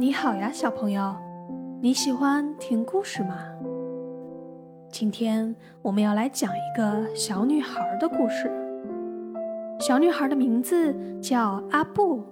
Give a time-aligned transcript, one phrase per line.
[0.00, 1.12] 你好呀，小朋友，
[1.82, 3.36] 你喜欢听故事吗？
[4.92, 8.48] 今天我们要来讲一个小女孩的故事。
[9.80, 12.22] 小女孩的名字叫阿布，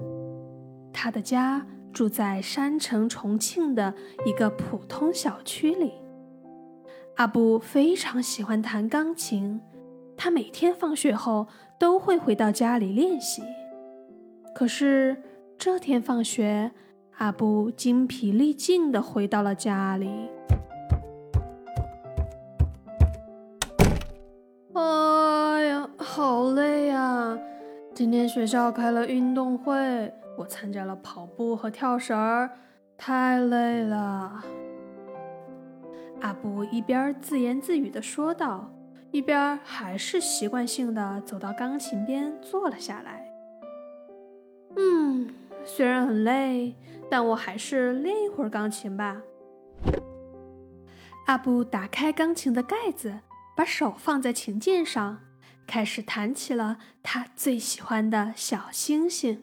[0.92, 3.92] 她的家住在山城重庆的
[4.24, 5.94] 一个普通小区里。
[7.16, 9.60] 阿布非常喜欢弹钢琴，
[10.16, 11.48] 他每天放学后
[11.80, 13.42] 都会回到家里练习。
[14.54, 15.20] 可是
[15.58, 16.70] 这天放学，
[17.18, 20.28] 阿布精疲力尽地回到了家里。
[24.74, 27.38] 哎呀，好累呀！
[27.94, 32.50] 今天学校开了运动会，我参加了跑步和跳绳儿，
[32.98, 34.44] 太累了。
[36.20, 38.70] 阿布一边自言自语地说道，
[39.10, 43.26] 一边还是习惯性地走到钢琴边坐了下来。
[44.76, 45.30] 嗯，
[45.66, 46.74] 虽然很累，
[47.10, 49.20] 但我还是练一会儿钢琴吧。
[51.26, 53.18] 阿布打开钢琴的盖子，
[53.56, 55.18] 把手放在琴键上，
[55.66, 59.42] 开始弹起了他最喜欢的小星星。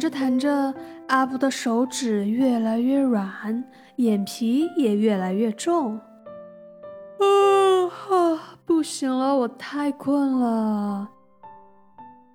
[0.00, 0.74] 弹着弹着，
[1.08, 3.62] 阿布的手指越来越软，
[3.96, 6.00] 眼皮也越来越重。
[7.18, 8.40] 啊哈！
[8.64, 11.06] 不行了，我太困了。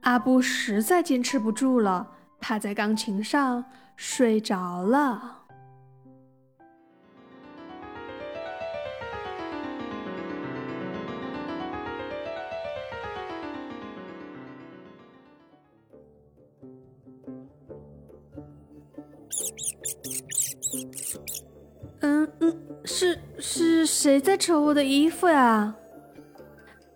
[0.02, 2.08] 阿布实在坚持不住了，
[2.40, 5.45] 趴在钢琴上睡着了。
[24.06, 25.74] 谁在扯我的衣服呀？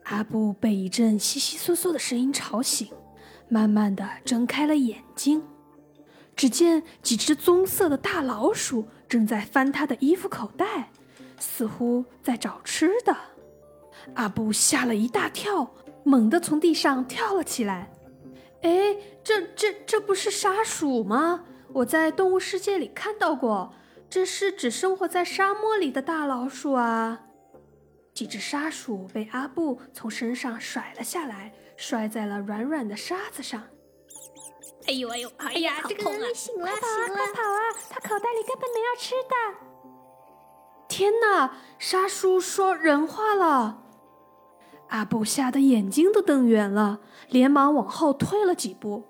[0.03, 2.87] 阿布被一阵窸窸窣窣的声音吵醒，
[3.47, 5.41] 慢慢的睁开了眼睛。
[6.35, 10.91] 只见几只棕色的大老鼠正在翻他的衣服口袋，
[11.39, 13.17] 似乎在找吃的。
[14.13, 15.67] 阿布吓了一大跳，
[16.03, 17.91] 猛地从地上跳了起来。
[18.61, 21.43] 哎，这这这不是沙鼠吗？
[21.73, 23.73] 我在动物世界里看到过，
[24.09, 27.21] 这是只生活在沙漠里的大老鼠啊！
[28.13, 33.61] 几只沙鼠被阿布从身上甩了下来，摔在了软软的沙子上。
[34.87, 37.07] 哎呦哎呦，哎呀，这个你醒了，快跑啊！
[37.13, 37.59] 快跑啊！
[37.89, 39.35] 他口袋里根本没有吃的。
[40.87, 41.53] 天哪！
[41.77, 43.83] 沙叔说人话了。
[44.87, 46.99] 阿布吓得眼睛都瞪圆了，
[47.29, 49.05] 连忙往后退了几步，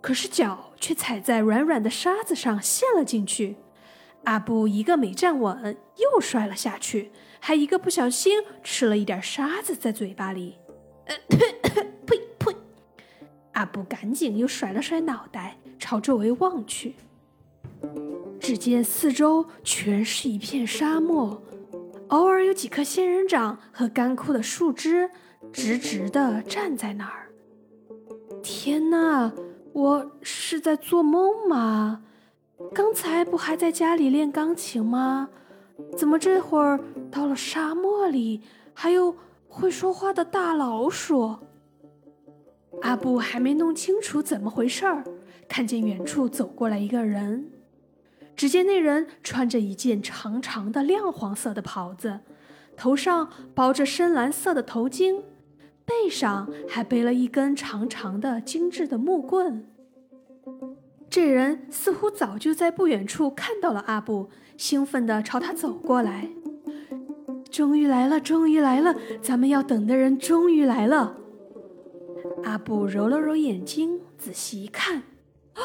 [0.00, 3.56] 可是脚却踩在软软的沙子上陷了进去。
[4.26, 10.56] 阿布一个没站稳，又摔了下去，还一个不小心吃了一点沙子在嘴巴里。
[12.04, 12.56] 呸呸！
[13.52, 16.96] 阿布赶紧又甩了甩脑袋，朝周围望去。
[18.40, 21.40] 只见四周全是一片沙漠，
[22.08, 25.08] 偶尔有几棵仙人掌和干枯的树枝
[25.52, 27.30] 直直地站在那儿。
[28.42, 29.32] 天哪，
[29.72, 32.02] 我是在做梦吗？
[32.74, 35.28] 刚才不还在家里练钢琴吗？
[35.96, 36.80] 怎么这会儿
[37.10, 38.40] 到了沙漠里，
[38.72, 39.14] 还有
[39.46, 41.36] 会说话的大老鼠？
[42.80, 45.04] 阿布还没弄清楚怎么回事儿，
[45.46, 47.50] 看见远处走过来一个人。
[48.34, 52.20] 只见那人穿着一件长长的亮黄色的袍子，
[52.74, 55.22] 头上包着深蓝色的头巾，
[55.84, 59.66] 背上还背了一根长长的精致的木棍。
[61.08, 66.28] 这人似乎早就在不远处看到了阿布，兴奋地朝他走过来。
[67.50, 71.16] 终于来了，终于来了，咱们要等的人终于来了。
[72.44, 74.98] 阿布揉了揉眼睛，仔细一看，
[75.54, 75.62] 啊，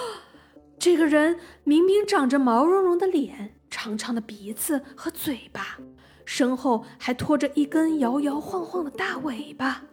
[0.79, 5.79] 这个人明明长着毛茸茸的脸、长长的鼻子和嘴巴，
[6.23, 9.83] 身后还拖着一根摇摇晃晃的大尾巴，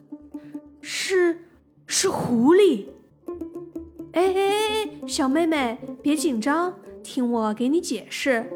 [0.81, 1.47] 是
[1.87, 2.87] 是狐狸。
[4.13, 8.51] 哎哎哎，小妹妹，别紧张，听我给你解释。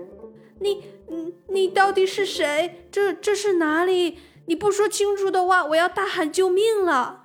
[0.60, 2.86] 你你你到底是谁？
[2.90, 4.18] 这这是哪里？
[4.46, 7.24] 你不说清楚的话，我要大喊救命了！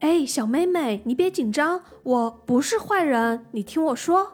[0.00, 4.32] 哎，小妹妹，你别紧张，我不是坏人，你听我说，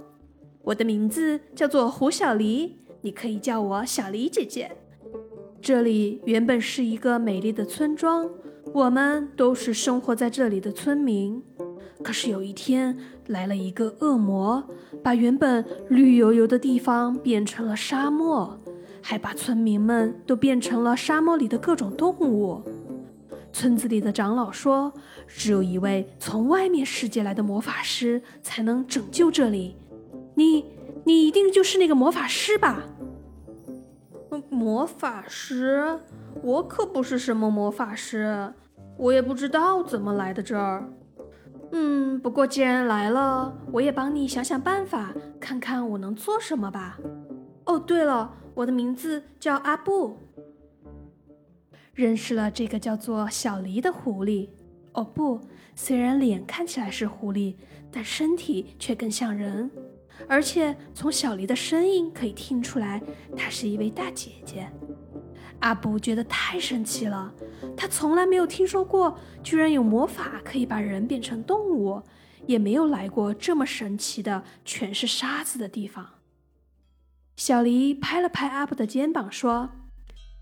[0.62, 4.76] 我的名字叫做胡小黎，你可以叫我小黎姐姐。
[5.60, 8.30] 这里原本是一个美丽的村庄，
[8.72, 11.42] 我们都是生活在这里的村民。
[12.02, 12.96] 可是有一天
[13.26, 14.62] 来了一个恶魔，
[15.02, 18.58] 把原本绿油油的地方变成了沙漠，
[19.02, 22.62] 还把村民们都变成了沙漠里的各种动物。
[23.52, 24.92] 村子里的长老说，
[25.26, 29.76] 只有一位从外面世界来的魔法师才能拯救这里。
[30.34, 30.64] 你，
[31.04, 32.84] 你一定就是那个魔法师吧？
[34.48, 35.98] 魔法师？
[36.42, 38.52] 我可不是什么魔法师，
[38.96, 40.88] 我也不知道怎么来的这儿。
[41.72, 46.98] 嗯，不过既然来了，我也帮你想想办法，看看我能做什么吧。
[47.64, 50.16] 哦，对了，我的名字叫阿布。
[51.94, 54.48] 认识了这个叫做小黎的狐狸。
[54.92, 55.40] 哦不，
[55.74, 57.54] 虽然脸看起来是狐狸，
[57.92, 59.70] 但身体却更像人。
[60.26, 63.00] 而且从小黎的声音可以听出来，
[63.36, 64.68] 她是一位大姐姐。
[65.60, 67.32] 阿布觉得太神奇了，
[67.76, 72.02] 他从来没有听说过，居然有魔法可以把人变成动物，
[72.46, 76.10] 也没有来过这么神奇的全是沙子的地方。
[77.36, 79.70] 小黎拍了拍阿布的肩膀，说：“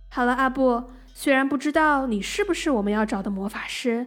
[0.09, 0.85] 好了，阿布，
[1.15, 4.07] 虽然不知道你是不是我们要找的魔法师，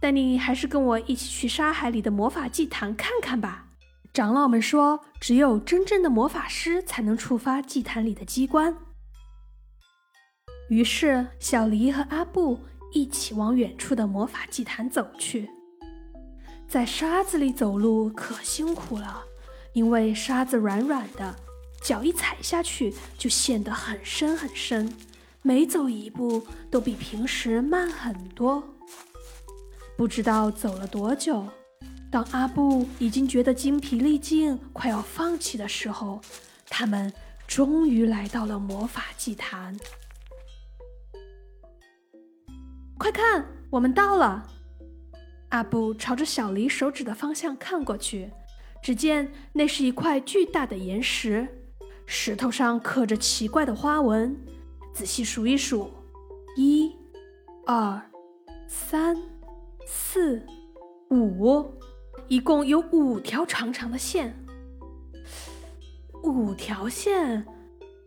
[0.00, 3.66] 但你还是跟我一起去沙海里的魔法祭坛看看吧。
[4.12, 8.76] 长老们说，只有真正的魔法师才能触发祭坛里的机关。”
[10.68, 12.58] 于是，小黎和阿布
[12.92, 15.48] 一起往远处的魔法祭坛走去。
[16.66, 19.22] 在沙子里走路可辛苦了，
[19.72, 21.36] 因为沙子软软的，
[21.80, 24.92] 脚一踩下去就陷得很深很深，
[25.42, 28.62] 每走一步都比平时慢很多。
[29.96, 31.46] 不知道走了多久，
[32.10, 36.20] 当阿布已经觉得精疲力尽、快要放弃的时候，
[36.68, 37.12] 他们
[37.46, 39.78] 终于来到了魔法祭坛。
[42.98, 44.46] 快看，我们到了！
[45.50, 48.32] 阿布朝着小黎手指的方向看过去，
[48.82, 51.46] 只见那是一块巨大的岩石，
[52.06, 54.36] 石头上刻着奇怪的花纹。
[54.94, 55.90] 仔细数一数，
[56.56, 56.96] 一、
[57.66, 58.00] 二、
[58.66, 59.14] 三、
[59.86, 60.44] 四、
[61.10, 61.70] 五，
[62.28, 64.34] 一共有五条长长的线。
[66.24, 67.46] 五条线，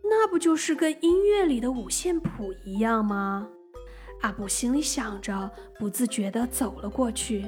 [0.02, 3.48] 那不就是跟音乐里的五线谱一样吗？
[4.22, 7.46] 阿布心里想着，不自觉地走了过去。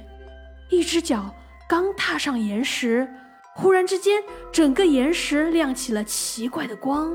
[0.71, 1.35] 一只脚
[1.69, 3.07] 刚踏上岩石，
[3.55, 7.15] 忽然之间，整个岩石亮起了奇怪的光，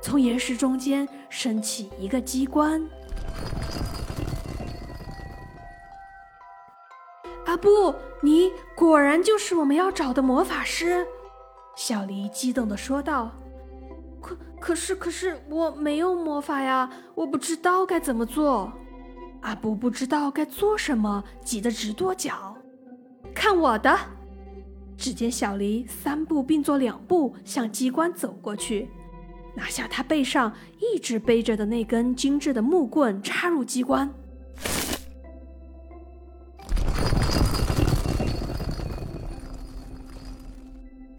[0.00, 2.88] 从岩石中间升起一个机关。
[7.46, 11.04] 阿布，你果然就是我们要找的魔法师！
[11.74, 13.32] 小黎激动地说道。
[14.20, 18.72] 可可是可是我没有魔法呀，我不知道该怎么做。
[19.42, 22.56] 阿布不知道该做什么，急得直跺脚。
[23.34, 23.96] 看我的！
[24.96, 28.88] 只见小黎三步并作两步向机关走过去，
[29.56, 34.08] 拿下他背上一直背着的那根精致的木棍，插入机关。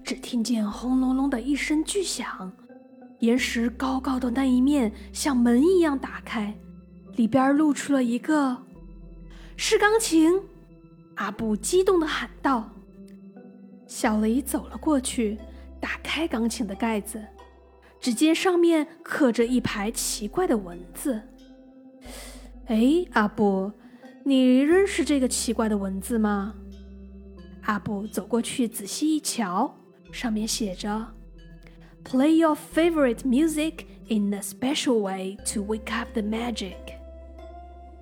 [0.04, 2.54] 只听见轰隆隆的一声巨响，
[3.20, 6.56] 岩石高高的那一面像门一样打开。
[7.16, 8.58] 里边露出了一个
[9.56, 10.42] 是钢琴，
[11.16, 12.72] 阿布激动地喊道。
[13.86, 15.38] 小雷走了过去，
[15.80, 17.24] 打开钢琴的盖子，
[18.00, 21.22] 只见上面刻着一排奇怪的文字。
[22.66, 23.72] 哎，阿布，
[24.24, 26.56] 你认识这个奇怪的文字吗？
[27.64, 29.76] 阿布走过去仔细一瞧，
[30.12, 31.14] 上面写着
[32.04, 36.74] ：“Play your favorite music in a special way to wake up the magic。”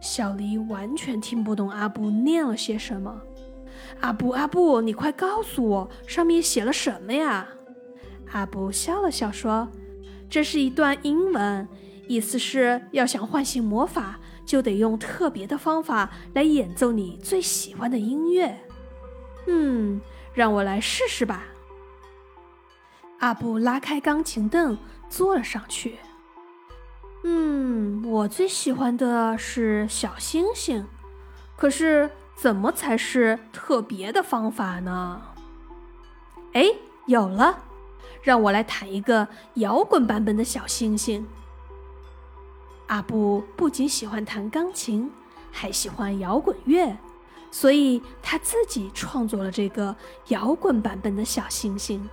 [0.02, 3.22] 小黎完全听不懂阿布念了些什么。
[4.02, 7.48] 阿布，阿布，你快告诉我，上面写了什么呀？
[8.32, 9.70] 阿布笑了笑说
[10.28, 11.68] ：“这是一段英文，
[12.08, 18.58] 意思是要想唤醒魔法，就得用特别的方法来演奏你最喜欢的音乐。”
[19.46, 20.02] 嗯，
[20.34, 21.44] 让我来试试吧。
[23.20, 24.76] 阿布拉开钢琴凳，
[25.10, 25.98] 坐了上去。
[27.24, 30.88] 嗯，我最喜欢的是小星星，
[31.56, 35.22] 可是怎么才是特别的方法呢？
[36.54, 36.66] 哎，
[37.06, 37.60] 有了，
[38.24, 41.26] 让我来弹一个摇滚版本的小星星。
[42.88, 45.12] 阿布不仅喜欢弹钢琴，
[45.52, 46.98] 还喜欢摇滚乐，
[47.52, 49.96] 所以他自己创作了这个
[50.28, 52.10] 摇滚版本的小星星。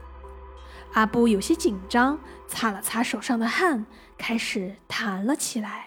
[0.93, 5.87] 阿布有些紧张擦了擦手上的汗开始弹了起来。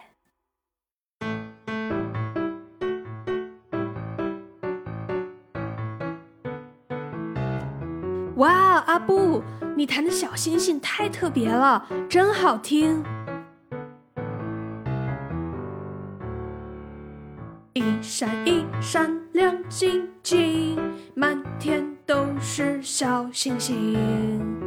[8.36, 8.52] 哇
[8.88, 9.44] 阿布
[9.76, 13.04] 你弹的小星星太特别了真好听。
[17.74, 20.78] 一闪一闪亮晶晶
[21.16, 24.61] 满天都是小星星。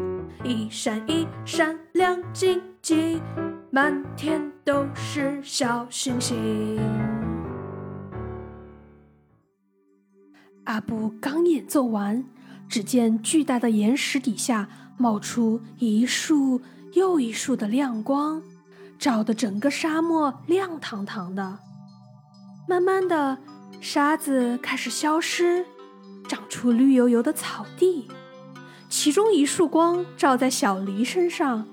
[0.46, 3.18] 一闪一闪亮晶晶，
[3.70, 6.78] 满天都是小星星。
[10.64, 12.22] 阿布刚演奏完，
[12.68, 16.60] 只见巨大的岩石底下冒出一束
[16.92, 18.42] 又一束的亮光，
[18.98, 21.58] 照得整个沙漠亮堂堂的。
[22.68, 23.38] 慢慢的，
[23.80, 25.64] 沙子开始消失，
[26.28, 28.06] 长出绿油油的草地。
[28.96, 31.66] 其中一束光照在小狸身上，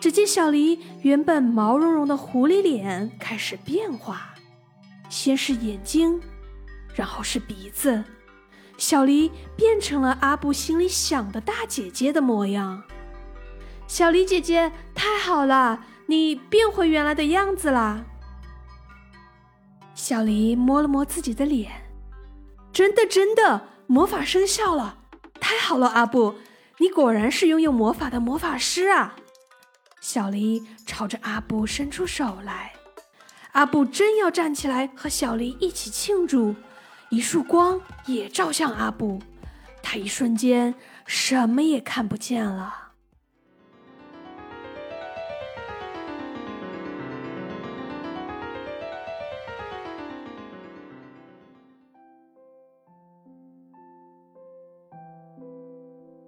[0.00, 4.34] 只见小狸原本毛茸茸的狐狸脸开始变化，
[5.08, 6.20] 先是眼睛，
[6.92, 8.02] 然后是鼻子。
[8.76, 12.82] 小狸变成了阿布心里想的大姐姐的模样。
[13.86, 18.04] 小狸姐姐，太好了，你变回原来的样子啦！
[19.94, 21.70] 小狸摸了摸自己的脸，
[22.72, 24.98] 真的，真的，魔法生效了！
[25.40, 26.34] 太好了，阿布，
[26.78, 29.16] 你果然是拥有魔法的魔法师啊！
[30.00, 32.72] 小狸朝着阿布伸出手来，
[33.52, 36.54] 阿布真要站起来和小狸一起庆祝。
[37.08, 39.22] 一束光也照向阿布，
[39.82, 40.74] 他一瞬间
[41.06, 42.85] 什么也看不见了。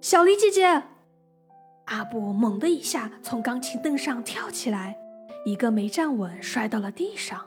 [0.09, 0.65] 小狸姐姐，
[1.85, 4.97] 阿布猛地一下从钢琴凳上跳起来，
[5.45, 7.39] 一个没站稳，摔到了地上。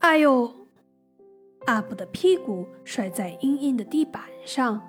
[0.00, 0.52] 哎呦！
[1.66, 4.82] 阿布的屁股摔在硬硬的地板上。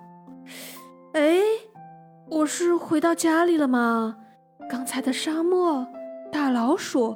[1.13, 1.37] 哎，
[2.27, 4.17] 我是回到家里了吗？
[4.67, 5.85] 刚才的沙漠、
[6.31, 7.15] 大老鼠、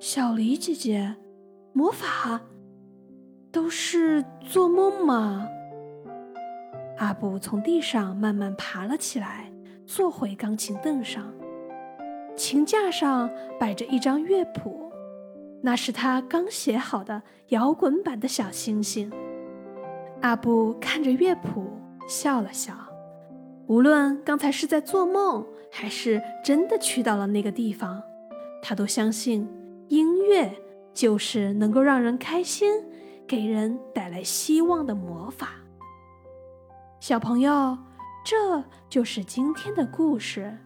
[0.00, 1.14] 小狸姐姐、
[1.74, 2.40] 魔法，
[3.52, 5.46] 都是做梦吗？
[6.98, 9.52] 阿布从地上慢慢爬了起来，
[9.84, 11.32] 坐回钢琴凳上。
[12.34, 14.82] 琴架上摆着一张乐谱。
[15.62, 19.10] 那是他刚写好的摇滚版的小星星。
[20.20, 21.66] 阿布看着乐谱
[22.06, 22.74] 笑了笑。
[23.66, 28.00] 无论刚才是在做梦，还是真的去到了那个地方，
[28.62, 29.48] 他都相信
[29.88, 30.50] 音乐
[30.94, 32.72] 就是能够让人开心、
[33.26, 35.50] 给人带来希望的魔法。
[37.08, 37.78] 小朋友，
[38.24, 40.58] 这就是今天的故事。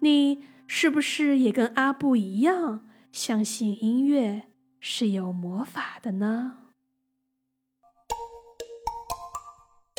[0.00, 2.88] 你是不是也跟阿布一样？
[3.12, 4.44] 相信音乐
[4.80, 6.56] 是有魔法的呢。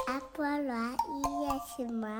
[0.08, 2.20] 阿波罗音乐启蒙？